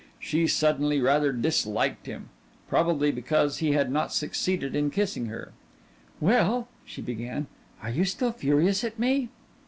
She 0.19 0.47
suddenly 0.47 0.99
rather 0.99 1.31
disliked 1.31 2.07
him 2.07 2.29
probably 2.67 3.11
because 3.11 3.59
he 3.59 3.73
had 3.73 3.91
not 3.91 4.11
succeeded 4.11 4.75
in 4.75 4.89
kissing 4.89 5.27
her. 5.27 5.53
"Well," 6.19 6.67
she 6.83 7.03
began, 7.03 7.45
"are 7.83 7.91
you 7.91 8.03
still 8.05 8.31
furious 8.31 8.83
at 8.83 8.97
me?" 8.97 9.29